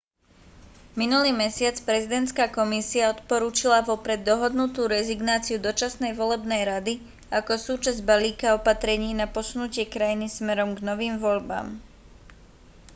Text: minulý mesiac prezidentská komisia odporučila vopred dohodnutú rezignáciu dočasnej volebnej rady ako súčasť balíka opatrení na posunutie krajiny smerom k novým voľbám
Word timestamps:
minulý 1.01 1.29
mesiac 1.43 1.75
prezidentská 1.87 2.45
komisia 2.59 3.03
odporučila 3.15 3.79
vopred 3.89 4.19
dohodnutú 4.31 4.81
rezignáciu 4.97 5.57
dočasnej 5.67 6.11
volebnej 6.21 6.61
rady 6.71 6.93
ako 7.39 7.53
súčasť 7.67 7.99
balíka 8.11 8.47
opatrení 8.59 9.09
na 9.21 9.27
posunutie 9.35 9.85
krajiny 9.95 10.25
smerom 10.37 10.69
k 10.73 10.79
novým 10.89 11.15
voľbám 11.25 11.67